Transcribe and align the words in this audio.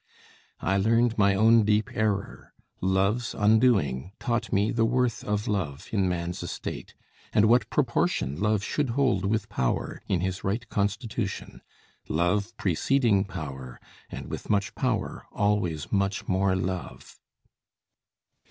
I 0.61 0.77
learned 0.77 1.15
my 1.19 1.35
own 1.35 1.63
deep 1.63 1.91
error: 1.93 2.55
love's 2.81 3.35
undoing 3.35 4.13
Taught 4.17 4.51
me 4.51 4.71
the 4.71 4.83
worth 4.83 5.23
of 5.23 5.47
love 5.47 5.89
in 5.91 6.09
man's 6.09 6.41
estate, 6.41 6.95
And 7.33 7.45
what 7.45 7.69
proportion 7.69 8.39
love 8.41 8.63
should 8.63 8.89
hold 8.97 9.25
with 9.25 9.47
power 9.47 10.01
In 10.07 10.21
his 10.21 10.43
right 10.43 10.67
constitution; 10.69 11.61
love 12.09 12.57
preceding 12.57 13.25
Power, 13.25 13.79
and 14.09 14.25
with 14.31 14.49
much 14.49 14.73
power 14.73 15.27
always 15.31 15.91
much 15.91 16.27
more 16.27 16.55
love." 16.55 17.19